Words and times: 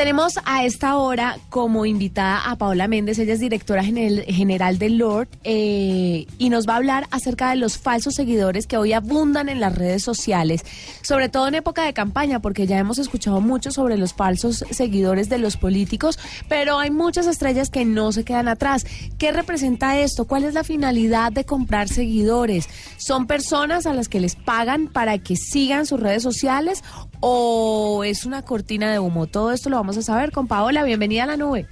Tenemos 0.00 0.38
a 0.46 0.64
esta 0.64 0.96
hora 0.96 1.36
como 1.50 1.84
invitada 1.84 2.50
a 2.50 2.56
Paola 2.56 2.88
Méndez, 2.88 3.18
ella 3.18 3.34
es 3.34 3.40
directora 3.40 3.84
general 3.84 4.78
de 4.78 4.88
Lord 4.88 5.28
eh, 5.44 6.24
y 6.38 6.48
nos 6.48 6.66
va 6.66 6.72
a 6.72 6.76
hablar 6.76 7.06
acerca 7.10 7.50
de 7.50 7.56
los 7.56 7.76
falsos 7.76 8.14
seguidores 8.14 8.66
que 8.66 8.78
hoy 8.78 8.94
abundan 8.94 9.50
en 9.50 9.60
las 9.60 9.76
redes 9.76 10.02
sociales, 10.02 10.64
sobre 11.02 11.28
todo 11.28 11.48
en 11.48 11.56
época 11.56 11.84
de 11.84 11.92
campaña, 11.92 12.40
porque 12.40 12.66
ya 12.66 12.78
hemos 12.78 12.98
escuchado 12.98 13.42
mucho 13.42 13.72
sobre 13.72 13.98
los 13.98 14.14
falsos 14.14 14.64
seguidores 14.70 15.28
de 15.28 15.36
los 15.36 15.58
políticos, 15.58 16.18
pero 16.48 16.78
hay 16.78 16.90
muchas 16.90 17.26
estrellas 17.26 17.68
que 17.68 17.84
no 17.84 18.10
se 18.12 18.24
quedan 18.24 18.48
atrás. 18.48 18.86
¿Qué 19.18 19.32
representa 19.32 19.98
esto? 19.98 20.24
¿Cuál 20.24 20.44
es 20.44 20.54
la 20.54 20.64
finalidad 20.64 21.30
de 21.30 21.44
comprar 21.44 21.90
seguidores? 21.90 22.70
¿Son 22.96 23.26
personas 23.26 23.84
a 23.84 23.92
las 23.92 24.08
que 24.08 24.20
les 24.20 24.34
pagan 24.34 24.88
para 24.88 25.18
que 25.18 25.36
sigan 25.36 25.84
sus 25.84 26.00
redes 26.00 26.22
sociales 26.22 26.82
o 27.20 28.02
es 28.02 28.24
una 28.24 28.40
cortina 28.46 28.90
de 28.90 28.98
humo? 28.98 29.26
Todo 29.26 29.52
esto 29.52 29.68
lo 29.68 29.76
vamos 29.76 29.89
a 29.96 30.02
saber 30.02 30.32
con 30.32 30.46
Paola. 30.46 30.84
Bienvenida 30.84 31.24
a 31.24 31.26
la 31.26 31.36
nube. 31.36 31.66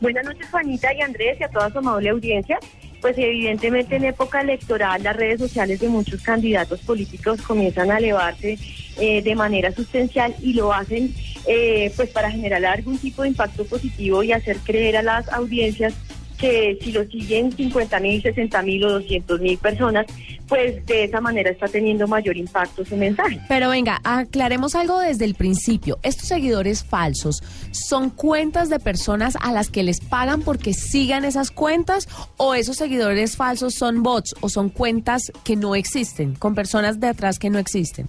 Buenas 0.00 0.24
noches, 0.24 0.46
Juanita 0.50 0.92
y 0.92 1.00
Andrés, 1.00 1.38
y 1.40 1.44
a 1.44 1.48
toda 1.48 1.70
su 1.70 1.78
amable 1.78 2.10
audiencia. 2.10 2.58
Pues 3.00 3.16
evidentemente 3.18 3.96
en 3.96 4.04
época 4.04 4.40
electoral 4.40 5.02
las 5.02 5.16
redes 5.16 5.38
sociales 5.38 5.80
de 5.80 5.88
muchos 5.88 6.22
candidatos 6.22 6.80
políticos 6.80 7.40
comienzan 7.42 7.90
a 7.90 7.98
elevarse 7.98 8.58
eh, 8.98 9.22
de 9.22 9.34
manera 9.34 9.72
sustancial 9.72 10.34
y 10.40 10.54
lo 10.54 10.72
hacen 10.72 11.14
eh, 11.46 11.92
pues 11.96 12.10
para 12.10 12.30
generar 12.30 12.64
algún 12.64 12.96
tipo 12.98 13.22
de 13.22 13.28
impacto 13.28 13.66
positivo 13.66 14.22
y 14.22 14.32
hacer 14.32 14.56
creer 14.58 14.96
a 14.96 15.02
las 15.02 15.28
audiencias 15.28 15.92
que 16.38 16.78
si 16.80 16.92
lo 16.92 17.04
siguen 17.04 17.52
50 17.52 18.00
mil, 18.00 18.22
60 18.22 18.62
mil 18.62 18.84
o 18.84 18.92
200 18.92 19.40
mil 19.40 19.58
personas, 19.58 20.06
pues 20.48 20.84
de 20.86 21.04
esa 21.04 21.20
manera 21.20 21.50
está 21.50 21.68
teniendo 21.68 22.06
mayor 22.06 22.36
impacto 22.36 22.84
su 22.84 22.96
mensaje. 22.96 23.40
Pero 23.48 23.70
venga, 23.70 24.00
aclaremos 24.04 24.74
algo 24.74 24.98
desde 25.00 25.24
el 25.24 25.34
principio. 25.34 25.98
¿Estos 26.02 26.28
seguidores 26.28 26.84
falsos 26.84 27.42
son 27.70 28.10
cuentas 28.10 28.68
de 28.68 28.78
personas 28.78 29.36
a 29.40 29.52
las 29.52 29.70
que 29.70 29.82
les 29.82 30.00
pagan 30.00 30.42
porque 30.42 30.74
sigan 30.74 31.24
esas 31.24 31.50
cuentas 31.50 32.08
o 32.36 32.54
esos 32.54 32.76
seguidores 32.76 33.36
falsos 33.36 33.74
son 33.74 34.02
bots 34.02 34.34
o 34.40 34.48
son 34.48 34.68
cuentas 34.68 35.32
que 35.44 35.56
no 35.56 35.74
existen, 35.74 36.34
con 36.34 36.54
personas 36.54 37.00
de 37.00 37.08
atrás 37.08 37.38
que 37.38 37.50
no 37.50 37.58
existen? 37.58 38.08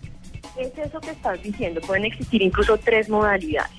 Es 0.57 0.77
eso 0.77 1.01
que 1.01 1.11
estás 1.11 1.41
diciendo, 1.43 1.81
pueden 1.81 2.05
existir 2.05 2.41
incluso 2.41 2.77
tres 2.77 3.09
modalidades. 3.09 3.71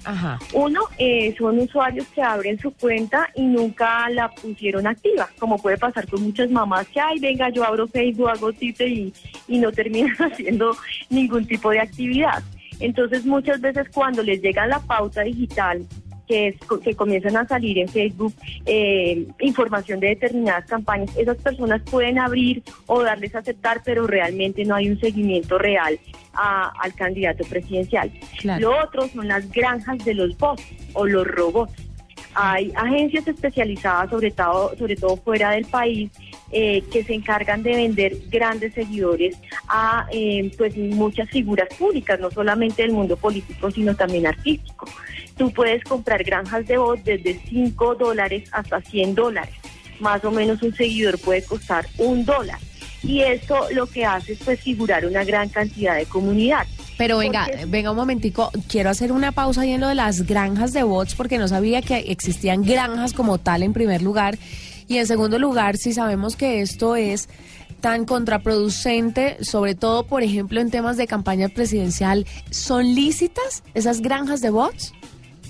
Uno, 0.53 0.83
eh, 0.99 1.35
son 1.39 1.59
usuarios 1.59 2.07
que 2.09 2.23
abren 2.23 2.59
su 2.59 2.71
cuenta 2.73 3.31
y 3.35 3.43
nunca 3.43 4.11
la 4.11 4.29
pusieron 4.31 4.87
activa, 4.87 5.29
como 5.39 5.57
puede 5.59 5.79
pasar 5.79 6.07
con 6.07 6.23
muchas 6.23 6.51
mamás 6.51 6.87
que, 6.89 7.01
ay, 7.01 7.19
venga, 7.19 7.49
yo 7.49 7.65
abro 7.65 7.87
Facebook, 7.87 8.29
hago 8.29 8.53
Twitter 8.53 8.89
y, 8.89 9.13
y 9.49 9.59
no 9.59 9.73
terminan 9.73 10.15
haciendo 10.19 10.77
ningún 11.09 11.47
tipo 11.47 11.71
de 11.71 11.81
actividad. 11.81 12.43
Entonces, 12.79 13.25
muchas 13.25 13.61
veces 13.61 13.89
cuando 13.93 14.23
les 14.23 14.43
llega 14.43 14.67
la 14.67 14.81
pauta 14.81 15.23
digital 15.23 15.87
que, 16.27 16.49
es, 16.49 16.57
que 16.83 16.95
comienzan 16.95 17.37
a 17.37 17.47
salir 17.47 17.79
en 17.79 17.89
Facebook 17.89 18.35
eh, 18.65 19.27
información 19.41 20.01
de 20.01 20.09
determinadas 20.09 20.67
campañas, 20.67 21.11
esas 21.17 21.37
personas 21.39 21.83
pueden 21.83 22.19
abrir 22.19 22.63
o 22.87 23.03
darles 23.03 23.35
a 23.35 23.39
aceptar, 23.39 23.83
pero 23.85 24.07
realmente 24.07 24.65
no 24.65 24.75
hay 24.75 24.89
un 24.89 24.99
seguimiento 24.99 25.59
real 25.59 25.99
al 26.35 26.95
candidato 26.95 27.45
presidencial. 27.45 28.13
Lo 28.59 28.79
otro 28.83 29.09
son 29.09 29.29
las 29.29 29.51
granjas 29.51 30.05
de 30.05 30.15
los 30.15 30.37
bots 30.37 30.63
o 30.93 31.07
los 31.07 31.27
robots. 31.27 31.73
Hay 32.35 32.71
agencias 32.77 33.27
especializadas, 33.27 34.11
sobre 34.11 34.31
todo, 34.31 34.77
sobre 34.77 34.97
todo 34.97 35.17
fuera 35.17 35.53
del 35.53 35.65
país, 35.65 36.11
eh, 36.53 36.83
que 36.93 37.03
se 37.03 37.15
encargan 37.15 37.63
de 37.63 37.75
vender 37.75 38.17
grandes 38.29 38.75
seguidores 38.75 39.39
a 39.69 40.07
eh, 40.13 40.53
pues 40.59 40.77
muchas 40.77 41.31
figuras 41.31 41.69
públicas, 41.79 42.21
no 42.21 42.31
solamente 42.31 42.83
del 42.83 42.93
mundo 42.93 43.17
político, 43.17 43.71
sino 43.71 43.97
también 43.97 44.27
artístico. 44.27 44.87
Tú 45.37 45.51
puedes 45.53 45.84
comprar 45.84 46.25
granjas 46.25 46.67
de 46.67 46.79
voz 46.79 47.03
desde 47.05 47.41
5 47.48 47.95
dólares 47.97 48.48
hasta 48.53 48.81
100 48.81 49.15
dólares. 49.15 49.55
Más 50.01 50.25
o 50.25 50.31
menos 50.31 50.62
un 50.62 50.75
seguidor 50.75 51.19
puede 51.19 51.43
costar 51.43 51.87
un 51.98 52.25
dólar. 52.25 52.59
Y 53.03 53.21
eso 53.21 53.66
lo 53.72 53.87
que 53.87 54.05
hace 54.05 54.33
es 54.33 54.38
pues 54.44 54.61
figurar 54.61 55.06
una 55.06 55.25
gran 55.25 55.49
cantidad 55.49 55.97
de 55.97 56.06
comunidad. 56.06 56.66
Pero 56.99 57.19
venga, 57.19 57.47
venga 57.69 57.91
un 57.91 57.97
momentico, 57.97 58.50
quiero 58.69 58.88
hacer 58.88 59.12
una 59.12 59.33
pausa 59.33 59.61
ahí 59.61 59.72
en 59.72 59.83
lo 59.83 59.88
de 59.88 59.94
las 59.94 60.22
granjas 60.22 60.72
de 60.72 60.83
bots 60.83 61.15
porque 61.15 61.37
no 61.37 61.47
sabía 61.47 61.82
que 61.82 61.97
existían 62.11 62.62
granjas 62.62 63.12
como 63.12 63.38
tal 63.38 63.62
en 63.62 63.75
primer 63.75 64.00
lugar. 64.00 64.38
Y 64.88 64.99
en 64.99 65.06
segundo 65.06 65.38
lugar, 65.38 65.77
si 65.77 65.93
sabemos 65.93 66.37
que 66.37 66.62
esto 66.62 66.97
es 66.97 67.28
tan 67.81 68.06
contraproducente, 68.06 69.44
sobre 69.44 69.75
todo, 69.75 70.06
por 70.06 70.22
ejemplo, 70.22 70.61
en 70.61 70.71
temas 70.71 70.97
de 70.97 71.06
campaña 71.06 71.49
presidencial, 71.49 72.27
¿son 72.50 72.94
lícitas 72.94 73.62
esas 73.75 74.00
granjas 74.00 74.41
de 74.41 74.50
bots? 74.50 74.94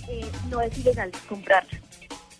Eh, 0.09 0.25
no 0.50 0.61
es 0.61 0.77
ilegal 0.78 1.11
comprarlas. 1.28 1.81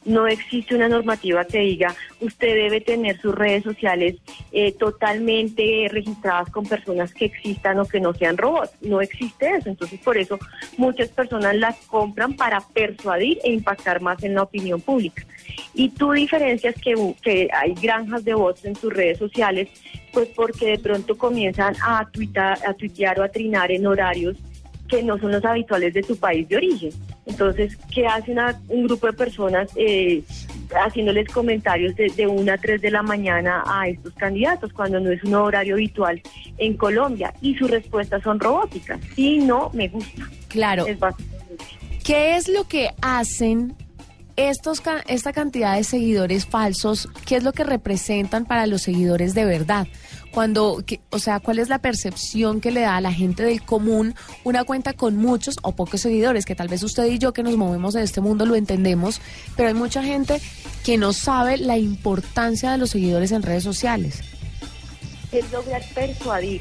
No 0.07 0.29
existe 0.29 0.77
una 0.77 0.89
normativa 0.89 1.45
que 1.45 1.59
diga 1.59 1.93
usted 2.21 2.55
debe 2.55 2.81
tener 2.81 3.21
sus 3.21 3.35
redes 3.35 3.65
sociales 3.65 4.15
eh, 4.53 4.71
totalmente 4.71 5.89
registradas 5.91 6.49
con 6.51 6.65
personas 6.65 7.13
que 7.13 7.25
existan 7.25 7.81
o 7.81 7.85
que 7.85 7.99
no 7.99 8.15
sean 8.15 8.37
robots. 8.37 8.71
No 8.83 9.01
existe 9.01 9.51
eso. 9.57 9.69
Entonces, 9.69 9.99
por 9.99 10.17
eso 10.17 10.39
muchas 10.79 11.09
personas 11.09 11.57
las 11.57 11.77
compran 11.87 12.35
para 12.35 12.61
persuadir 12.61 13.41
e 13.43 13.51
impactar 13.51 14.01
más 14.01 14.23
en 14.23 14.35
la 14.35 14.43
opinión 14.43 14.81
pública. 14.81 15.27
Y 15.75 15.89
tú 15.89 16.13
diferencias 16.13 16.77
que, 16.77 16.95
que 17.21 17.49
hay 17.53 17.75
granjas 17.75 18.25
de 18.25 18.35
bots 18.35 18.65
en 18.65 18.77
sus 18.77 18.93
redes 18.93 19.19
sociales, 19.19 19.69
pues 20.13 20.29
porque 20.29 20.67
de 20.67 20.79
pronto 20.79 21.19
comienzan 21.19 21.75
a, 21.83 22.09
tuitar, 22.13 22.59
a 22.65 22.75
tuitear 22.75 23.19
o 23.19 23.25
a 23.25 23.29
trinar 23.29 23.73
en 23.73 23.85
horarios 23.89 24.37
que 24.89 25.03
no 25.03 25.19
son 25.19 25.33
los 25.33 25.45
habituales 25.45 25.93
de 25.95 26.03
tu 26.03 26.17
país 26.17 26.49
de 26.49 26.57
origen. 26.59 26.93
Entonces, 27.27 27.77
¿qué 27.93 28.07
hace 28.07 28.35
un 28.69 28.85
grupo 28.85 29.09
de 29.09 29.13
personas 29.13 29.69
eh, 29.75 30.23
haciéndoles 30.81 31.29
comentarios 31.29 31.95
de, 31.97 32.09
de 32.17 32.27
1 32.27 32.53
a 32.53 32.57
3 32.57 32.81
de 32.81 32.91
la 32.93 33.03
mañana 33.03 33.65
a 33.67 33.89
estos 33.89 34.15
candidatos 34.15 34.73
cuando 34.73 35.01
no 35.01 35.11
es 35.11 35.23
un 35.25 35.35
horario 35.35 35.75
habitual 35.75 36.23
en 36.57 36.75
Colombia? 36.75 37.35
Y 37.41 37.57
sus 37.57 37.69
respuestas 37.69 38.23
son 38.23 38.39
robóticas. 38.39 39.01
Sí, 39.17 39.39
no, 39.39 39.71
me 39.75 39.89
gusta. 39.89 40.31
Claro. 40.49 40.87
¿Qué 42.05 42.37
es 42.37 42.49
lo 42.49 42.69
que 42.69 42.91
hacen 43.03 43.75
estos, 44.37 44.81
esta 45.09 45.33
cantidad 45.33 45.75
de 45.75 45.83
seguidores 45.83 46.47
falsos? 46.47 47.09
¿Qué 47.27 47.35
es 47.37 47.43
lo 47.43 47.53
que 47.53 47.65
representan 47.65 48.47
para 48.47 48.69
los 48.69 48.83
seguidores 48.83 49.35
de 49.35 49.45
verdad? 49.45 49.89
Cuando, 50.37 50.85
o 51.09 51.19
sea, 51.19 51.41
cuál 51.41 51.59
es 51.61 51.71
la 51.71 51.79
percepción 51.79 52.61
que 52.61 52.71
le 52.71 52.83
da 52.83 52.99
a 52.99 53.01
la 53.01 53.11
gente 53.11 53.43
del 53.43 53.63
común 53.63 54.15
una 54.45 54.65
cuenta 54.65 54.93
con 54.93 55.17
muchos 55.17 55.57
o 55.63 55.73
pocos 55.73 56.03
seguidores, 56.03 56.45
que 56.45 56.55
tal 56.55 56.69
vez 56.69 56.83
usted 56.83 57.07
y 57.07 57.19
yo 57.19 57.33
que 57.33 57.43
nos 57.43 57.57
movemos 57.57 57.95
en 57.95 58.03
este 58.03 58.21
mundo 58.21 58.45
lo 58.45 58.55
entendemos, 58.55 59.23
pero 59.57 59.69
hay 59.69 59.75
mucha 59.75 60.03
gente 60.03 60.43
que 60.85 60.99
no 60.99 61.15
sabe 61.15 61.57
la 61.57 61.79
importancia 61.79 62.71
de 62.71 62.77
los 62.77 62.91
seguidores 62.91 63.33
en 63.33 63.45
redes 63.45 63.65
sociales. 63.65 64.21
Es 65.33 65.51
lograr 65.51 65.83
persuadir 65.95 66.61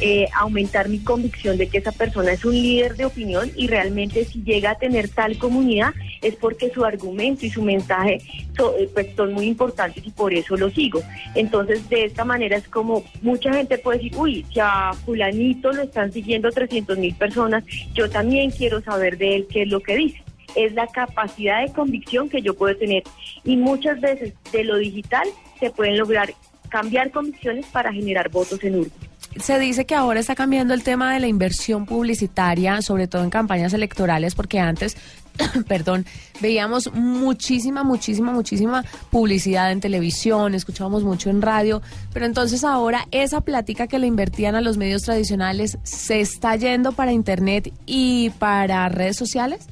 eh, 0.00 0.26
aumentar 0.34 0.88
mi 0.88 0.98
convicción 0.98 1.56
de 1.58 1.68
que 1.68 1.78
esa 1.78 1.92
persona 1.92 2.32
es 2.32 2.44
un 2.44 2.54
líder 2.54 2.96
de 2.96 3.04
opinión 3.04 3.52
y 3.56 3.68
realmente 3.68 4.24
si 4.24 4.42
llega 4.42 4.72
a 4.72 4.74
tener 4.74 5.08
tal 5.08 5.38
comunidad 5.38 5.94
es 6.22 6.36
porque 6.36 6.70
su 6.70 6.84
argumento 6.84 7.44
y 7.44 7.50
su 7.50 7.62
mensaje 7.62 8.14
eh, 8.14 8.90
pues, 8.92 9.08
son 9.16 9.34
muy 9.34 9.46
importantes 9.46 10.04
y 10.06 10.10
por 10.10 10.32
eso 10.32 10.56
lo 10.56 10.70
sigo. 10.70 11.00
Entonces 11.34 11.88
de 11.88 12.04
esta 12.04 12.24
manera 12.24 12.56
es 12.56 12.68
como 12.68 13.04
mucha 13.20 13.52
gente 13.52 13.78
puede 13.78 13.98
decir, 13.98 14.16
uy, 14.16 14.46
si 14.52 14.60
a 14.60 14.92
fulanito 15.04 15.72
lo 15.72 15.82
están 15.82 16.12
siguiendo 16.12 16.50
300 16.50 16.96
mil 16.98 17.14
personas, 17.14 17.64
yo 17.94 18.08
también 18.08 18.50
quiero 18.50 18.80
saber 18.80 19.18
de 19.18 19.36
él 19.36 19.46
qué 19.50 19.62
es 19.62 19.68
lo 19.68 19.80
que 19.80 19.96
dice 19.96 20.22
es 20.54 20.74
la 20.74 20.86
capacidad 20.86 21.62
de 21.62 21.72
convicción 21.72 22.28
que 22.28 22.42
yo 22.42 22.52
puedo 22.52 22.76
tener. 22.76 23.02
Y 23.42 23.56
muchas 23.56 23.98
veces 24.02 24.34
de 24.52 24.64
lo 24.64 24.76
digital 24.76 25.26
se 25.58 25.70
pueden 25.70 25.96
lograr 25.96 26.34
cambiar 26.68 27.10
convicciones 27.10 27.64
para 27.66 27.90
generar 27.90 28.28
votos 28.28 28.62
en 28.62 28.80
urna 28.80 28.92
se 29.36 29.58
dice 29.58 29.86
que 29.86 29.94
ahora 29.94 30.20
está 30.20 30.34
cambiando 30.34 30.74
el 30.74 30.82
tema 30.82 31.12
de 31.12 31.20
la 31.20 31.26
inversión 31.26 31.86
publicitaria, 31.86 32.82
sobre 32.82 33.06
todo 33.06 33.24
en 33.24 33.30
campañas 33.30 33.72
electorales, 33.72 34.34
porque 34.34 34.60
antes, 34.60 34.96
perdón, 35.68 36.06
veíamos 36.40 36.92
muchísima, 36.92 37.84
muchísima, 37.84 38.32
muchísima 38.32 38.84
publicidad 39.10 39.72
en 39.72 39.80
televisión, 39.80 40.54
escuchábamos 40.54 41.04
mucho 41.04 41.30
en 41.30 41.42
radio, 41.42 41.82
pero 42.12 42.26
entonces 42.26 42.64
ahora 42.64 43.06
esa 43.10 43.40
plática 43.40 43.86
que 43.86 43.98
le 43.98 44.06
invertían 44.06 44.54
a 44.54 44.60
los 44.60 44.76
medios 44.76 45.02
tradicionales 45.02 45.78
se 45.82 46.20
está 46.20 46.56
yendo 46.56 46.92
para 46.92 47.12
Internet 47.12 47.72
y 47.86 48.30
para 48.38 48.88
redes 48.88 49.16
sociales. 49.16 49.68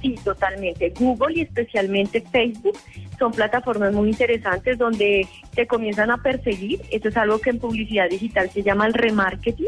Sí, 0.00 0.14
totalmente. 0.24 0.92
Google 0.98 1.38
y 1.38 1.40
especialmente 1.42 2.22
Facebook 2.22 2.78
son 3.18 3.32
plataformas 3.32 3.92
muy 3.92 4.08
interesantes 4.08 4.78
donde 4.78 5.26
te 5.54 5.66
comienzan 5.66 6.10
a 6.10 6.16
perseguir. 6.16 6.80
Esto 6.90 7.08
es 7.08 7.16
algo 7.18 7.38
que 7.38 7.50
en 7.50 7.58
publicidad 7.58 8.08
digital 8.08 8.50
se 8.50 8.62
llama 8.62 8.86
el 8.86 8.94
remarketing. 8.94 9.66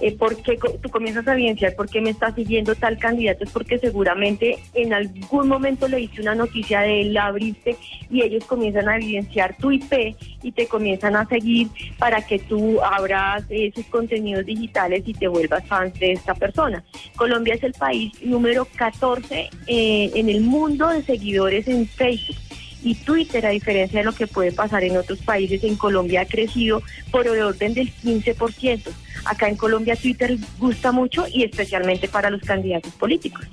Eh, 0.00 0.16
porque 0.18 0.58
tú 0.82 0.88
comienzas 0.88 1.26
a 1.28 1.34
evidenciar 1.34 1.74
por 1.74 1.88
qué 1.88 2.00
me 2.00 2.10
está 2.10 2.34
siguiendo 2.34 2.74
tal 2.74 2.98
candidato, 2.98 3.44
es 3.44 3.50
porque 3.50 3.78
seguramente 3.78 4.58
en 4.74 4.92
algún 4.92 5.48
momento 5.48 5.88
le 5.88 6.00
hice 6.00 6.22
una 6.22 6.34
noticia 6.34 6.80
de 6.80 7.02
él, 7.02 7.14
la 7.14 7.26
abriste 7.26 7.76
y 8.10 8.22
ellos 8.22 8.44
comienzan 8.44 8.88
a 8.88 8.96
evidenciar 8.96 9.56
tu 9.58 9.70
IP 9.70 10.16
y 10.42 10.52
te 10.52 10.66
comienzan 10.66 11.16
a 11.16 11.26
seguir 11.26 11.68
para 11.98 12.22
que 12.22 12.38
tú 12.38 12.80
abras 12.82 13.44
eh, 13.50 13.70
sus 13.74 13.86
contenidos 13.86 14.46
digitales 14.46 15.02
y 15.06 15.14
te 15.14 15.28
vuelvas 15.28 15.66
fan 15.66 15.92
de 15.98 16.12
esta 16.12 16.34
persona. 16.34 16.82
Colombia 17.16 17.54
es 17.54 17.62
el 17.62 17.72
país 17.72 18.12
número 18.22 18.66
14 18.76 19.50
eh, 19.66 20.10
en 20.14 20.28
el 20.28 20.40
mundo 20.40 20.88
de 20.88 21.02
seguidores 21.02 21.68
en 21.68 21.86
Facebook 21.86 22.36
y 22.82 22.94
Twitter, 22.94 23.44
a 23.46 23.50
diferencia 23.50 24.00
de 24.00 24.04
lo 24.04 24.12
que 24.12 24.26
puede 24.26 24.52
pasar 24.52 24.84
en 24.84 24.96
otros 24.96 25.18
países, 25.20 25.62
en 25.64 25.76
Colombia 25.76 26.22
ha 26.22 26.26
crecido 26.26 26.82
por 27.10 27.26
el 27.26 27.42
orden 27.42 27.74
del 27.74 27.92
15%. 27.92 28.90
Acá 29.24 29.48
en 29.48 29.56
Colombia 29.56 29.96
Twitter 29.96 30.38
gusta 30.58 30.92
mucho 30.92 31.26
y 31.32 31.44
especialmente 31.44 32.08
para 32.08 32.30
los 32.30 32.40
candidatos 32.42 32.92
políticos. 32.94 33.46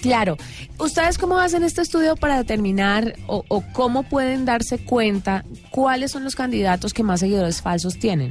Claro. 0.00 0.36
¿Ustedes 0.78 1.18
cómo 1.18 1.38
hacen 1.38 1.64
este 1.64 1.82
estudio 1.82 2.14
para 2.14 2.38
determinar 2.38 3.14
o, 3.26 3.44
o, 3.48 3.64
cómo 3.72 4.04
pueden 4.04 4.44
darse 4.44 4.78
cuenta 4.78 5.44
cuáles 5.70 6.12
son 6.12 6.22
los 6.22 6.36
candidatos 6.36 6.94
que 6.94 7.02
más 7.02 7.20
seguidores 7.20 7.60
falsos 7.60 7.98
tienen? 7.98 8.30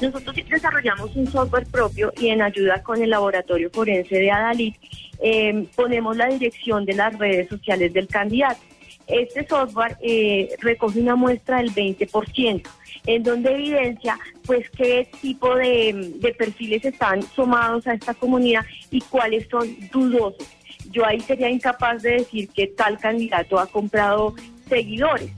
Nosotros 0.00 0.36
desarrollamos 0.48 1.14
un 1.14 1.30
software 1.30 1.66
propio 1.66 2.12
y 2.18 2.28
en 2.28 2.42
ayuda 2.42 2.82
con 2.82 3.02
el 3.02 3.10
laboratorio 3.10 3.70
forense 3.70 4.16
de 4.16 4.30
Adalit 4.30 4.76
eh, 5.22 5.66
ponemos 5.76 6.16
la 6.16 6.26
dirección 6.26 6.84
de 6.84 6.94
las 6.94 7.16
redes 7.18 7.48
sociales 7.48 7.92
del 7.92 8.08
candidato. 8.08 8.60
Este 9.06 9.46
software 9.46 9.96
eh, 10.00 10.48
recoge 10.60 11.00
una 11.00 11.16
muestra 11.16 11.58
del 11.58 11.72
20%, 11.72 12.62
en 13.06 13.22
donde 13.22 13.52
evidencia 13.52 14.18
pues 14.46 14.68
qué 14.70 15.08
tipo 15.20 15.54
de, 15.54 16.14
de 16.16 16.32
perfiles 16.34 16.84
están 16.84 17.22
sumados 17.22 17.86
a 17.86 17.94
esta 17.94 18.14
comunidad 18.14 18.64
y 18.90 19.00
cuáles 19.02 19.46
son 19.48 19.68
dudosos. 19.92 20.48
Yo 20.90 21.04
ahí 21.04 21.20
sería 21.20 21.50
incapaz 21.50 22.02
de 22.02 22.12
decir 22.12 22.48
que 22.48 22.66
tal 22.68 22.98
candidato 22.98 23.58
ha 23.58 23.66
comprado 23.66 24.34
seguidores. 24.68 25.30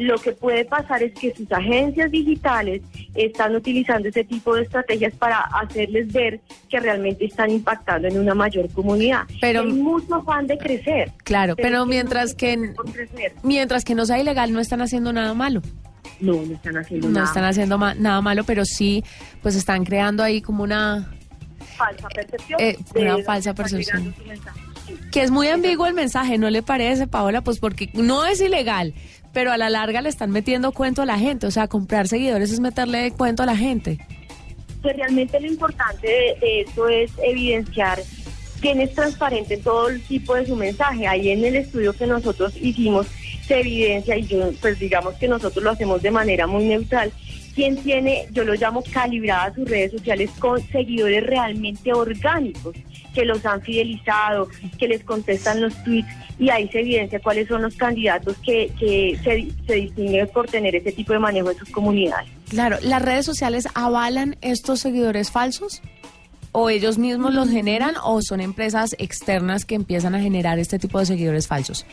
Lo 0.00 0.16
que 0.16 0.32
puede 0.32 0.64
pasar 0.64 1.02
es 1.02 1.12
que 1.12 1.34
sus 1.34 1.50
agencias 1.52 2.10
digitales 2.10 2.80
están 3.14 3.54
utilizando 3.54 4.08
ese 4.08 4.24
tipo 4.24 4.54
de 4.54 4.62
estrategias 4.62 5.12
para 5.14 5.40
hacerles 5.40 6.10
ver 6.10 6.40
que 6.70 6.80
realmente 6.80 7.26
están 7.26 7.50
impactando 7.50 8.08
en 8.08 8.18
una 8.18 8.34
mayor 8.34 8.70
comunidad. 8.72 9.24
Pero 9.42 9.60
hay 9.60 9.72
mucho 9.72 10.14
afán 10.14 10.46
de 10.46 10.56
crecer. 10.56 11.12
Claro, 11.24 11.54
pero, 11.54 11.84
mientras 11.84 12.34
que 12.34 12.72
mientras 13.42 13.84
que 13.84 13.94
no 13.94 14.06
sea 14.06 14.18
ilegal 14.18 14.52
no 14.54 14.60
están 14.60 14.80
haciendo 14.80 15.12
nada 15.12 15.34
malo. 15.34 15.60
No, 16.18 16.32
no 16.32 16.54
están 16.54 16.78
haciendo 16.78 17.08
no 17.08 17.14
nada. 17.14 17.26
están 17.26 17.44
haciendo 17.44 17.76
nada 17.76 18.20
malo, 18.22 18.44
pero 18.44 18.64
sí, 18.64 19.04
pues 19.42 19.54
están 19.54 19.84
creando 19.84 20.22
ahí 20.22 20.40
como 20.40 20.62
una 20.62 21.10
falsa 21.76 22.08
percepción. 22.08 22.60
Eh, 22.60 22.78
una 22.94 23.18
falsa 23.22 23.54
percepción. 23.54 24.14
Que 25.12 25.22
es 25.22 25.30
muy 25.30 25.48
ambiguo 25.48 25.86
el 25.86 25.94
mensaje, 25.94 26.38
¿no 26.38 26.50
le 26.50 26.62
parece, 26.62 27.06
Paola? 27.06 27.42
Pues 27.42 27.58
porque 27.58 27.90
no 27.94 28.26
es 28.26 28.40
ilegal, 28.40 28.94
pero 29.32 29.52
a 29.52 29.56
la 29.58 29.70
larga 29.70 30.00
le 30.00 30.08
están 30.08 30.30
metiendo 30.30 30.72
cuento 30.72 31.02
a 31.02 31.06
la 31.06 31.18
gente. 31.18 31.46
O 31.46 31.50
sea, 31.50 31.68
comprar 31.68 32.08
seguidores 32.08 32.50
es 32.50 32.60
meterle 32.60 33.12
cuento 33.12 33.42
a 33.42 33.46
la 33.46 33.56
gente. 33.56 33.98
Que 34.82 34.92
realmente 34.92 35.38
lo 35.40 35.46
importante 35.46 36.06
de, 36.06 36.60
esto 36.62 36.88
es 36.88 37.10
evidenciar 37.22 38.00
quién 38.60 38.80
es 38.80 38.94
transparente 38.94 39.54
en 39.54 39.62
todo 39.62 39.88
el 39.88 40.00
tipo 40.02 40.34
de 40.34 40.46
su 40.46 40.56
mensaje. 40.56 41.06
Ahí 41.06 41.30
en 41.30 41.44
el 41.44 41.56
estudio 41.56 41.92
que 41.92 42.06
nosotros 42.06 42.54
hicimos 42.56 43.06
se 43.46 43.60
evidencia, 43.60 44.16
y 44.16 44.26
yo, 44.26 44.52
pues 44.60 44.78
digamos 44.78 45.14
que 45.16 45.26
nosotros 45.26 45.64
lo 45.64 45.70
hacemos 45.70 46.00
de 46.02 46.12
manera 46.12 46.46
muy 46.46 46.64
neutral, 46.64 47.12
quién 47.56 47.76
tiene, 47.82 48.26
yo 48.30 48.44
lo 48.44 48.54
llamo 48.54 48.82
calibradas 48.92 49.56
sus 49.56 49.68
redes 49.68 49.90
sociales 49.90 50.30
con 50.38 50.62
seguidores 50.68 51.26
realmente 51.26 51.92
orgánicos, 51.92 52.76
que 53.14 53.24
los 53.24 53.44
han 53.44 53.60
fidelizado, 53.62 54.48
que 54.78 54.88
les 54.88 55.04
contestan 55.04 55.60
los 55.60 55.74
tweets 55.84 56.08
y 56.38 56.50
ahí 56.50 56.68
se 56.68 56.80
evidencia 56.80 57.20
cuáles 57.20 57.48
son 57.48 57.62
los 57.62 57.74
candidatos 57.76 58.36
que, 58.44 58.72
que 58.78 59.18
se, 59.22 59.48
se 59.66 59.74
distinguen 59.74 60.28
por 60.28 60.46
tener 60.46 60.74
ese 60.74 60.92
tipo 60.92 61.12
de 61.12 61.18
manejo 61.18 61.50
de 61.50 61.56
sus 61.56 61.70
comunidades. 61.70 62.30
Claro, 62.48 62.78
¿las 62.82 63.02
redes 63.02 63.26
sociales 63.26 63.68
avalan 63.74 64.36
estos 64.40 64.80
seguidores 64.80 65.30
falsos? 65.30 65.82
¿O 66.52 66.68
ellos 66.68 66.98
mismos 66.98 67.32
los 67.32 67.48
generan 67.48 67.94
o 68.02 68.22
son 68.22 68.40
empresas 68.40 68.96
externas 68.98 69.64
que 69.64 69.76
empiezan 69.76 70.16
a 70.16 70.20
generar 70.20 70.58
este 70.58 70.78
tipo 70.78 70.98
de 70.98 71.06
seguidores 71.06 71.46
falsos? 71.46 71.86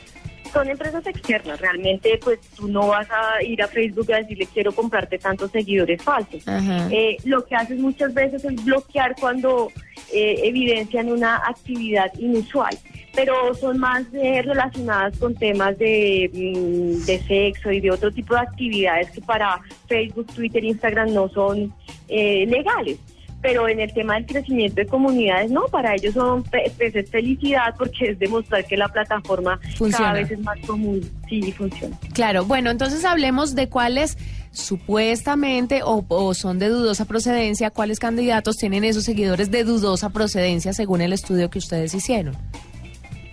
son 0.52 0.70
empresas 0.70 1.06
externas. 1.06 1.60
Realmente, 1.60 2.20
pues 2.24 2.40
tú 2.56 2.68
no 2.68 2.88
vas 2.88 3.08
a 3.12 3.44
ir 3.44 3.62
a 3.62 3.68
Facebook 3.68 4.12
a 4.12 4.18
decirle 4.18 4.48
quiero 4.52 4.72
comprarte 4.72 5.18
tantos 5.18 5.52
seguidores 5.52 6.02
falsos. 6.02 6.44
Eh, 6.92 7.18
lo 7.26 7.46
que 7.46 7.56
haces 7.56 7.80
muchas 7.80 8.14
veces 8.14 8.44
es 8.44 8.66
bloquear 8.66 9.16
cuando 9.20 9.72
eh, 10.14 10.42
evidencian 10.44 11.12
una 11.12 11.38
actividad 11.38 12.12
inusual, 12.18 12.78
pero 13.14 13.54
son 13.56 13.78
más 13.80 14.04
eh, 14.14 14.42
relacionadas 14.42 15.18
con 15.18 15.36
temas 15.36 15.78
de, 15.78 16.30
mm, 16.34 17.06
de 17.06 17.20
sexo 17.20 17.72
y 17.72 17.82
de 17.82 17.92
otro 17.92 18.12
tipo 18.12 18.34
de 18.34 18.42
actividades 18.42 19.12
que 19.12 19.22
para 19.22 19.60
Facebook, 19.88 20.28
Twitter, 20.34 20.64
Instagram 20.64 21.14
no 21.14 21.30
son 21.30 21.74
legales. 22.08 22.98
Pero 23.42 23.68
en 23.70 23.80
el 23.80 23.94
tema 23.94 24.16
del 24.16 24.26
crecimiento 24.26 24.76
de 24.76 24.88
comunidades, 24.88 25.52
no, 25.52 25.66
para 25.66 25.94
ellos 25.94 26.16
son 26.16 26.44
pues 26.44 26.96
es 26.96 27.10
felicidad 27.12 27.76
porque 27.78 28.10
es 28.10 28.20
demostrar 28.20 28.66
que 28.66 28.76
la 28.76 28.88
plataforma 28.88 29.60
cada 29.92 30.14
vez 30.14 30.32
es 30.32 30.40
más 30.40 30.58
común, 30.66 31.02
sí, 31.30 31.52
funciona. 31.52 31.96
Claro, 32.14 32.46
bueno, 32.46 32.72
entonces 32.72 33.06
hablemos 33.06 33.54
de 33.54 33.70
cuáles 33.70 34.18
supuestamente 34.58 35.82
o, 35.84 36.34
son 36.34 36.60
de 36.60 36.70
dudosa 36.70 37.06
procedencia, 37.06 37.70
cuáles 37.70 38.00
candidatos 38.00 38.58
tienen 38.58 38.84
esos 38.84 39.04
seguidores 39.04 39.52
de 39.52 39.64
dudosa 39.64 40.10
procedencia 40.10 40.74
según 40.74 41.02
el 41.02 41.14
estudio 41.14 41.50
que 41.50 41.60
ustedes 41.60 41.94
hicieron. 41.94 42.36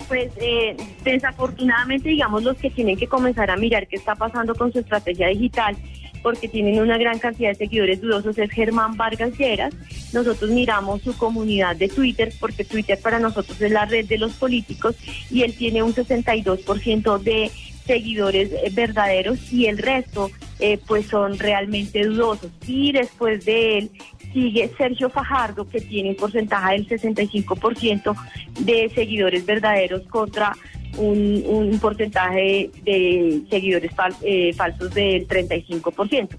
Pues 0.09 0.31
eh, 0.37 0.77
desafortunadamente, 1.03 2.11
digamos, 2.11 2.43
los 2.43 2.57
que 2.59 2.71
tienen 2.71 2.97
que 2.97 3.07
comenzar 3.07 3.51
a 3.51 3.57
mirar 3.57 3.87
qué 3.89 3.97
está 3.97 4.15
pasando 4.15 4.55
con 4.55 4.71
su 4.73 4.81
estrategia 4.81 5.29
digital 5.29 5.77
porque 6.25 6.49
tienen 6.49 6.81
una 6.81 6.97
gran 6.97 7.19
cantidad 7.19 7.51
de 7.51 7.55
seguidores 7.55 8.01
dudosos, 8.01 8.39
es 8.39 8.51
Germán 8.51 8.97
Vargas 8.97 9.37
Lleras. 9.39 9.75
Nosotros 10.15 10.51
miramos 10.51 11.03
su 11.03 11.15
comunidad 11.19 11.77
de 11.77 11.89
Twitter, 11.89 12.33
porque 12.41 12.65
Twitter 12.65 12.99
para 12.99 13.19
nosotros 13.19 13.61
es 13.61 13.71
la 13.71 13.85
red 13.85 14.07
de 14.07 14.17
los 14.17 14.33
políticos, 14.33 14.97
y 15.31 15.43
él 15.43 15.55
tiene 15.55 15.83
un 15.83 15.95
62% 15.95 17.19
de 17.19 17.51
seguidores 17.87 18.51
eh, 18.53 18.71
verdaderos 18.73 19.53
y 19.53 19.67
el 19.67 19.79
resto 19.79 20.31
eh, 20.59 20.79
pues 20.87 21.07
son 21.07 21.39
realmente 21.39 22.05
dudosos. 22.05 22.51
Y 22.67 22.93
después 22.93 23.45
de 23.45 23.79
él 23.79 23.91
sigue 24.33 24.71
Sergio 24.77 25.11
Fajardo, 25.11 25.69
que 25.69 25.81
tiene 25.81 26.11
un 26.11 26.17
porcentaje 26.17 26.73
del 26.75 26.89
65% 26.89 28.15
de 28.61 28.91
seguidores 28.95 29.45
verdaderos 29.47 30.03
contra 30.09 30.55
un, 30.97 31.79
porcentaje 31.81 32.71
de 32.83 33.43
seguidores 33.51 33.91
eh, 34.23 34.53
falsos 34.55 34.93
del 34.95 35.27
35%. 35.27 36.39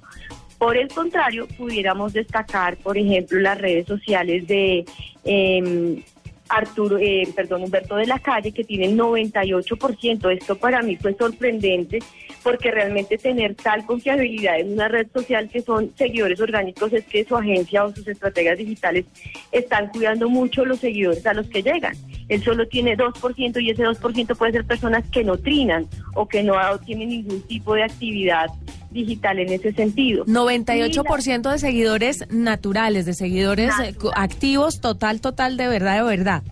Por 0.57 0.77
el 0.77 0.88
contrario, 0.88 1.47
pudiéramos 1.57 2.13
destacar, 2.13 2.77
por 2.77 2.97
ejemplo, 2.97 3.39
las 3.39 3.59
redes 3.59 3.86
sociales 3.86 4.47
de 4.47 4.86
eh, 5.25 6.03
Arturo, 6.50 6.97
eh, 6.97 7.27
perdón, 7.36 7.63
Humberto 7.63 7.95
de 7.95 8.06
la 8.06 8.19
Calle, 8.19 8.51
que 8.51 8.63
tiene 8.63 8.86
el 8.86 8.97
98%. 8.97 10.30
Esto 10.30 10.56
para 10.56 10.81
mí 10.81 10.95
fue 10.95 11.14
sorprendente 11.16 11.99
porque 12.44 12.71
realmente 12.71 13.18
tener 13.18 13.56
tal 13.56 13.85
confiabilidad 13.85 14.59
en 14.59 14.73
una 14.73 14.87
red 14.87 15.07
social 15.11 15.49
que 15.49 15.61
son 15.61 15.92
seguidores 15.95 16.40
orgánicos 16.40 16.94
es 16.94 17.04
que 17.06 17.25
su 17.25 17.35
agencia 17.35 17.83
o 17.83 17.94
sus 17.94 18.07
estrategias 18.07 18.57
digitales 18.57 19.06
están 19.52 19.87
cuidando 19.90 20.30
mucho 20.30 20.64
los 20.66 20.80
seguidores 20.80 21.25
a 21.25 21.33
los 21.33 21.47
que 21.47 21.64
llegan. 21.64 21.95
Él 22.30 22.44
solo 22.44 22.68
tiene 22.68 22.97
2% 22.97 23.61
y 23.61 23.69
ese 23.71 23.83
2% 23.83 24.37
puede 24.37 24.52
ser 24.52 24.66
personas 24.66 25.09
que 25.09 25.23
no 25.23 25.37
trinan 25.37 25.87
o 26.14 26.28
que 26.28 26.44
no 26.44 26.56
tienen 26.85 27.09
ningún 27.09 27.42
tipo 27.44 27.73
de 27.73 27.83
actividad 27.83 28.47
digital 28.95 29.37
en 29.40 29.54
ese 29.54 29.73
sentido. 29.73 30.25
98% 30.25 31.52
de 31.52 31.59
seguidores 31.59 32.25
naturales, 32.31 33.06
de 33.06 33.14
seguidores 33.14 33.71
eh, 33.83 33.94
activos, 34.16 34.81
total, 34.81 35.21
total, 35.21 35.57
de 35.57 35.68
verdad, 35.68 35.97
de 35.97 36.04
verdad. 36.04 36.44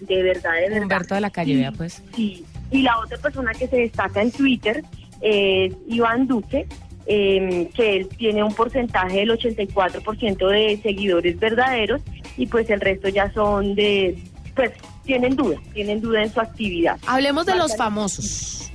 De 0.00 0.22
verdad, 0.22 0.50
de 0.54 0.60
verdad. 0.62 0.82
Humberto 0.82 1.14
de 1.14 1.20
la 1.20 1.30
calle, 1.30 1.56
vea 1.56 1.70
pues. 1.70 2.02
Sí, 2.16 2.44
y 2.72 2.82
la 2.82 2.98
otra 2.98 3.18
persona 3.18 3.52
que 3.52 3.68
se 3.68 3.76
destaca 3.76 4.22
en 4.22 4.32
Twitter 4.32 4.82
es 5.20 5.72
Iván 5.86 6.26
Duque, 6.26 6.66
em, 7.06 7.66
que 7.68 7.96
él 7.96 8.08
tiene 8.16 8.42
un 8.42 8.54
porcentaje 8.54 9.18
del 9.18 9.30
84% 9.30 10.48
de 10.48 10.80
seguidores 10.82 11.38
verdaderos 11.38 12.00
y 12.36 12.46
pues 12.46 12.68
el 12.70 12.80
resto 12.80 13.08
ya 13.08 13.32
son 13.32 13.74
de, 13.74 14.18
pues 14.56 14.72
tienen 15.04 15.36
duda, 15.36 15.58
tienen 15.74 16.00
duda 16.00 16.22
en 16.22 16.32
su 16.32 16.40
actividad. 16.40 16.98
Hablemos 17.06 17.46
de 17.46 17.54
los 17.54 17.76
famosos. 17.76 18.72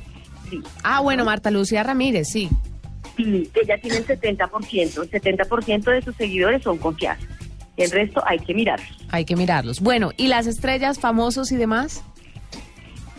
Sí. 0.50 0.62
Ah, 0.84 1.02
bueno, 1.02 1.26
Marta 1.26 1.52
Lucía 1.52 1.84
Ramírez, 1.84 2.28
sí 2.32 2.50
ella 3.24 3.78
tiene 3.82 3.98
el 3.98 4.08
70%, 4.08 4.80
el 4.80 5.12
70% 5.12 5.84
de 5.92 6.02
sus 6.02 6.16
seguidores 6.16 6.64
son 6.64 6.78
confiables. 6.78 7.28
El 7.78 7.92
resto 7.92 8.22
hay 8.26 8.40
que 8.40 8.54
mirarlos. 8.54 8.90
Hay 9.10 9.24
que 9.24 9.36
mirarlos. 9.36 9.80
Bueno, 9.80 10.12
¿y 10.18 10.28
las 10.28 10.48
estrellas 10.48 11.00
famosos 11.00 11.52
y 11.52 11.56
demás? 11.56 12.04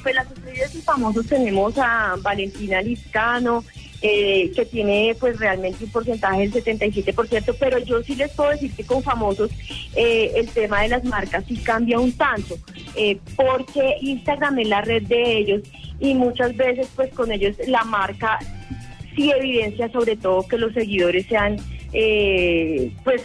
Pues 0.02 0.14
las 0.14 0.30
estrellas 0.30 0.74
y 0.74 0.82
famosos 0.82 1.26
tenemos 1.26 1.78
a 1.78 2.16
Valentina 2.22 2.82
Liscano, 2.82 3.64
eh, 4.02 4.50
que 4.56 4.64
tiene 4.64 5.14
pues 5.20 5.38
realmente 5.38 5.84
un 5.84 5.90
porcentaje 5.90 6.48
del 6.48 6.52
77%, 6.52 7.54
pero 7.58 7.78
yo 7.78 8.02
sí 8.02 8.14
les 8.14 8.30
puedo 8.32 8.50
decir 8.50 8.72
que 8.72 8.84
con 8.84 9.02
famosos 9.02 9.50
eh, 9.94 10.32
el 10.36 10.48
tema 10.48 10.80
de 10.82 10.88
las 10.88 11.04
marcas 11.04 11.44
sí 11.46 11.56
cambia 11.58 11.98
un 11.98 12.12
tanto, 12.12 12.58
eh, 12.96 13.18
porque 13.36 13.96
Instagram 14.00 14.58
es 14.60 14.68
la 14.68 14.80
red 14.80 15.02
de 15.02 15.38
ellos 15.38 15.62
y 15.98 16.14
muchas 16.14 16.56
veces 16.56 16.88
pues 16.96 17.12
con 17.12 17.30
ellos 17.30 17.56
la 17.66 17.84
marca 17.84 18.38
sí 19.14 19.30
evidencia 19.30 19.90
sobre 19.90 20.16
todo 20.16 20.46
que 20.46 20.58
los 20.58 20.72
seguidores 20.72 21.26
sean 21.26 21.56
pues 23.04 23.22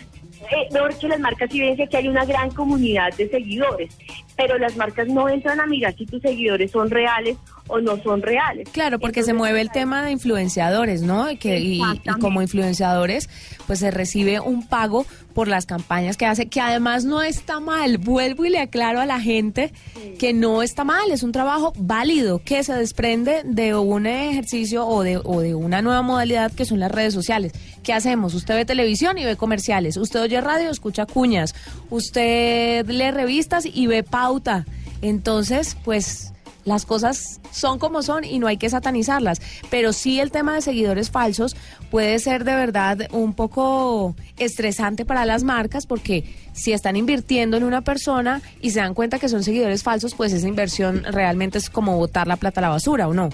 mejor 0.72 0.94
que 0.98 1.08
las 1.08 1.20
marcas 1.20 1.50
evidencia 1.52 1.88
que 1.88 1.98
hay 1.98 2.08
una 2.08 2.26
gran 2.26 2.50
comunidad 2.52 3.14
de 3.16 3.30
seguidores, 3.30 3.98
pero 4.36 4.58
las 4.58 4.76
marcas 4.76 5.08
no 5.08 5.30
entran 5.30 5.60
a 5.60 5.66
mirar 5.66 5.96
si 5.96 6.06
tus 6.06 6.22
seguidores 6.22 6.72
son 6.72 6.90
reales 6.90 7.38
o 7.68 7.80
no 7.80 7.98
son 8.04 8.22
reales. 8.22 8.70
Claro, 8.70 9.00
porque 9.00 9.24
se 9.24 9.34
mueve 9.34 9.62
el 9.62 9.72
tema 9.72 10.04
de 10.04 10.12
influenciadores, 10.12 11.02
¿no? 11.02 11.32
Y, 11.32 11.38
que, 11.38 11.60
y, 11.60 11.82
como 12.20 12.42
influenciadores, 12.42 13.30
pues 13.66 13.80
se 13.80 13.92
recibe 13.92 14.40
un 14.40 14.68
pago 14.68 15.06
por 15.34 15.48
las 15.48 15.66
campañas 15.66 16.16
que 16.16 16.26
hace, 16.26 16.48
que 16.48 16.62
además 16.62 17.04
no 17.06 17.22
está 17.22 17.60
mal. 17.60 17.98
Vuelvo 17.98 18.46
y 18.46 18.50
le 18.50 18.60
aclaro 18.60 19.02
a 19.02 19.06
la 19.06 19.20
gente 19.20 19.74
que 20.18 20.34
no 20.34 20.64
está 20.64 20.84
mal, 20.84 21.12
es 21.12 21.24
un 21.24 21.34
trabajo 21.34 21.74
válido 21.78 22.42
que 22.44 22.64
se 22.64 22.74
desprende 22.74 23.42
de 23.44 23.76
un 23.76 24.06
ejercicio 24.06 24.88
o 24.88 25.04
de, 25.04 25.18
o 25.18 25.42
de 25.42 25.54
una 25.54 25.82
nueva 25.82 26.02
modalidad 26.02 26.52
que 26.54 26.66
son 26.66 26.80
las 26.80 26.92
redes 26.92 27.14
sociales. 27.14 27.52
¿Qué 27.84 27.92
hacemos? 27.94 28.34
Usted 28.34 28.56
ve 28.56 28.66
televisión 28.66 29.18
y 29.18 29.26
ve 29.26 29.36
comerciales, 29.36 29.98
usted 29.98 30.22
oye 30.22 30.40
radio, 30.40 30.70
escucha 30.70 31.06
cuñas, 31.06 31.54
usted 31.90 32.86
lee 32.88 33.12
revistas 33.12 33.66
y 33.66 33.88
ve 33.88 34.04
pauta. 34.26 34.66
Entonces, 35.04 35.78
pues 35.86 36.34
las 36.64 36.88
cosas 36.88 37.40
son 37.52 37.78
como 37.78 38.02
son 38.02 38.24
y 38.24 38.40
no 38.40 38.48
hay 38.48 38.58
que 38.58 38.72
satanizarlas. 38.72 39.40
Pero 39.70 39.94
sí 39.94 40.20
el 40.20 40.32
tema 40.32 40.56
de 40.56 40.62
seguidores 40.62 41.12
falsos 41.12 41.56
puede 41.92 42.18
ser 42.18 42.44
de 42.44 42.56
verdad 42.56 43.08
un 43.12 43.34
poco 43.34 44.16
estresante 44.38 45.06
para 45.06 45.26
las 45.26 45.44
marcas 45.44 45.86
porque 45.86 46.24
si 46.54 46.74
están 46.74 46.96
invirtiendo 46.96 47.56
en 47.56 47.64
una 47.64 47.82
persona 47.82 48.42
y 48.62 48.72
se 48.72 48.80
dan 48.80 48.96
cuenta 48.96 49.20
que 49.20 49.30
son 49.30 49.44
seguidores 49.44 49.84
falsos, 49.84 50.16
pues 50.16 50.34
esa 50.34 50.48
inversión 50.48 51.04
realmente 51.04 51.60
es 51.60 51.70
como 51.70 51.96
botar 51.98 52.26
la 52.26 52.38
plata 52.38 52.62
a 52.62 52.64
la 52.64 52.70
basura, 52.70 53.08
¿o 53.08 53.14
no? 53.14 53.30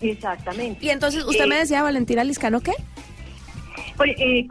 Exactamente. 0.00 0.86
Y 0.86 0.90
entonces, 0.90 1.24
usted 1.24 1.46
me 1.48 1.56
eh, 1.56 1.60
decía, 1.60 1.82
Valentina 1.82 2.22
Liscano, 2.22 2.60
¿qué? 2.60 2.72
Eh, 4.04 4.46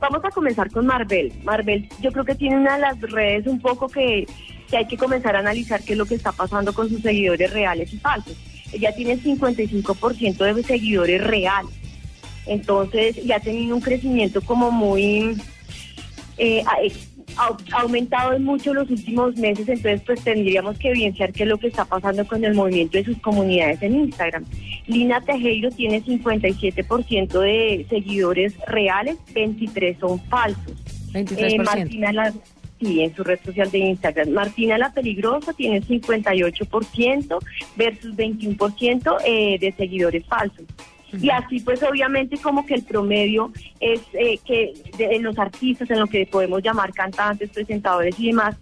vamos 0.00 0.24
a 0.24 0.30
comenzar 0.30 0.70
con 0.70 0.86
Marvel. 0.86 1.32
Marvel, 1.42 1.88
yo 2.00 2.12
creo 2.12 2.24
que 2.24 2.34
tiene 2.34 2.56
una 2.56 2.74
de 2.74 2.80
las 2.80 3.00
redes 3.00 3.46
un 3.46 3.60
poco 3.60 3.88
que 3.88 4.26
que 4.70 4.76
hay 4.76 4.86
que 4.86 4.96
comenzar 4.96 5.36
a 5.36 5.40
analizar 5.40 5.82
qué 5.82 5.92
es 5.92 5.98
lo 5.98 6.06
que 6.06 6.14
está 6.14 6.32
pasando 6.32 6.72
con 6.72 6.88
sus 6.88 7.02
seguidores 7.02 7.52
reales 7.52 7.92
y 7.92 7.98
falsos. 7.98 8.36
Ella 8.72 8.94
tiene 8.94 9.18
55% 9.18 10.54
de 10.54 10.62
seguidores 10.62 11.22
reales. 11.22 11.72
Entonces 12.46 13.16
ya 13.24 13.36
ha 13.36 13.40
tenido 13.40 13.74
un 13.74 13.82
crecimiento 13.82 14.40
como 14.40 14.70
muy... 14.70 15.36
Eh, 16.38 16.62
ha, 16.66 16.78
aumentado 17.72 18.38
mucho 18.40 18.74
los 18.74 18.90
últimos 18.90 19.36
meses, 19.36 19.68
entonces 19.68 20.02
pues 20.04 20.22
tendríamos 20.22 20.78
que 20.78 20.90
evidenciar 20.90 21.32
qué 21.32 21.44
es 21.44 21.48
lo 21.48 21.58
que 21.58 21.68
está 21.68 21.84
pasando 21.84 22.26
con 22.26 22.44
el 22.44 22.54
movimiento 22.54 22.98
de 22.98 23.04
sus 23.04 23.18
comunidades 23.18 23.80
en 23.82 23.94
Instagram. 23.94 24.44
Lina 24.86 25.20
Tejero 25.20 25.70
tiene 25.70 26.02
57% 26.02 27.40
de 27.40 27.86
seguidores 27.88 28.54
reales, 28.66 29.16
23 29.32 29.98
son 29.98 30.20
falsos. 30.24 30.74
23%. 31.12 31.36
Eh, 31.38 31.58
Martina, 31.58 32.32
Sí, 32.80 33.02
en 33.02 33.14
su 33.14 33.22
red 33.22 33.38
social 33.44 33.70
de 33.70 33.78
Instagram. 33.78 34.30
Martina 34.30 34.78
la 34.78 34.92
Peligrosa 34.92 35.52
tiene 35.52 35.82
58% 35.82 37.38
versus 37.76 38.16
21% 38.16 39.16
eh, 39.24 39.58
de 39.60 39.72
seguidores 39.72 40.24
falsos. 40.24 40.64
Y 41.12 41.28
así 41.30 41.60
pues 41.60 41.82
obviamente 41.82 42.38
como 42.38 42.64
que 42.64 42.74
el 42.74 42.84
promedio 42.84 43.52
es 43.80 44.00
eh, 44.14 44.38
que 44.44 44.72
en 44.98 45.22
los 45.22 45.38
artistas, 45.38 45.90
en 45.90 45.98
lo 45.98 46.06
que 46.06 46.24
podemos 46.24 46.62
llamar 46.62 46.92
cantantes, 46.92 47.50
presentadores 47.50 48.18
y 48.18 48.28
demás, 48.28 48.56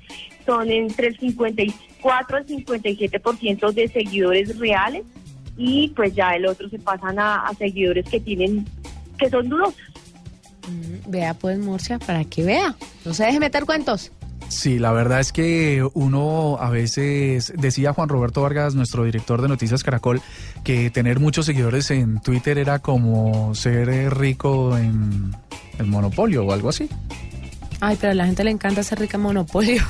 son 0.47 0.71
entre 0.71 1.09
el 1.09 1.19
54 1.19 2.39
al 2.39 2.47
57% 2.47 3.73
de 3.73 3.89
seguidores 3.89 4.59
reales 4.59 5.05
y 5.57 5.89
pues 5.89 6.15
ya 6.15 6.35
el 6.35 6.47
otro 6.47 6.69
se 6.69 6.79
pasan 6.79 7.19
a, 7.19 7.47
a 7.47 7.55
seguidores 7.55 8.09
que 8.09 8.19
tienen, 8.19 8.65
que 9.19 9.29
son 9.29 9.49
dudosos. 9.49 9.77
Mm, 10.69 11.11
vea 11.11 11.35
pues 11.35 11.59
Murcia, 11.59 11.99
para 11.99 12.25
que 12.25 12.45
vea. 12.45 12.77
No 13.05 13.15
se 13.15 13.25
deje 13.25 13.41
meter 13.41 13.65
cuentos. 13.65 14.13
Sí, 14.49 14.79
la 14.79 14.93
verdad 14.93 15.21
es 15.21 15.33
que 15.33 15.87
uno 15.93 16.57
a 16.59 16.71
veces, 16.71 17.53
decía 17.57 17.93
Juan 17.93 18.09
Roberto 18.09 18.41
Vargas, 18.41 18.75
nuestro 18.75 19.05
director 19.05 19.43
de 19.43 19.49
Noticias 19.49 19.83
Caracol, 19.83 20.23
que 20.65 20.91
tener 20.91 21.21
muchos 21.21 21.45
seguidores 21.45 21.91
en 21.91 22.21
Twitter 22.21 22.57
era 22.57 22.79
como 22.79 23.55
ser 23.55 23.89
rico 24.17 24.77
en 24.79 25.35
el 25.79 25.87
monopolio 25.87 26.47
o 26.47 26.53
algo 26.53 26.71
así. 26.71 26.89
Ay, 27.81 27.97
pero 28.01 28.13
a 28.13 28.15
la 28.15 28.27
gente 28.27 28.43
le 28.43 28.51
encanta 28.51 28.83
ser 28.83 28.99
rica 28.99 29.19
en 29.19 29.23
monopolio. 29.23 29.83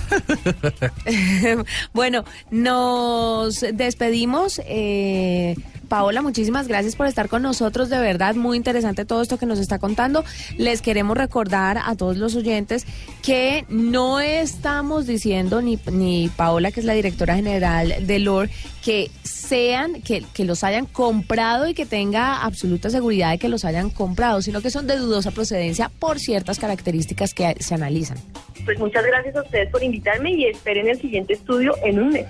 bueno, 1.94 2.24
nos 2.50 3.60
despedimos. 3.60 4.60
Eh, 4.66 5.54
Paola, 5.88 6.22
muchísimas 6.22 6.68
gracias 6.68 6.94
por 6.96 7.06
estar 7.06 7.28
con 7.28 7.42
nosotros. 7.42 7.88
De 7.88 7.98
verdad, 7.98 8.34
muy 8.34 8.56
interesante 8.56 9.04
todo 9.04 9.22
esto 9.22 9.38
que 9.38 9.46
nos 9.46 9.58
está 9.58 9.78
contando. 9.78 10.24
Les 10.56 10.82
queremos 10.82 11.16
recordar 11.16 11.78
a 11.84 11.96
todos 11.96 12.16
los 12.16 12.36
oyentes 12.36 12.86
que 13.22 13.64
no 13.68 14.20
estamos 14.20 15.06
diciendo, 15.06 15.62
ni, 15.62 15.78
ni 15.90 16.28
Paola, 16.28 16.70
que 16.70 16.80
es 16.80 16.86
la 16.86 16.92
directora 16.92 17.36
general 17.36 18.06
de 18.06 18.18
LOR, 18.18 18.48
que 18.84 19.10
sean, 19.22 20.02
que, 20.02 20.24
que 20.34 20.44
los 20.44 20.62
hayan 20.62 20.86
comprado 20.86 21.68
y 21.68 21.74
que 21.74 21.86
tenga 21.86 22.42
absoluta 22.42 22.90
seguridad 22.90 23.30
de 23.30 23.38
que 23.38 23.48
los 23.48 23.64
hayan 23.64 23.90
comprado, 23.90 24.42
sino 24.42 24.60
que 24.60 24.70
son 24.70 24.86
de 24.86 24.96
dudosa 24.96 25.30
procedencia 25.30 25.90
por 25.98 26.20
ciertas 26.20 26.58
características 26.58 27.34
que 27.34 27.56
se 27.60 27.74
analizan. 27.74 28.18
Pues 28.64 28.78
muchas 28.78 29.04
gracias 29.04 29.34
a 29.36 29.42
ustedes 29.42 29.70
por 29.70 29.82
invitarme 29.82 30.32
y 30.32 30.44
esperen 30.44 30.88
el 30.88 31.00
siguiente 31.00 31.32
estudio 31.32 31.74
en 31.82 32.00
un 32.00 32.10
mes. 32.10 32.26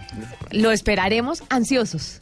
Lo 0.50 0.70
esperaremos 0.70 1.42
ansiosos. 1.48 2.16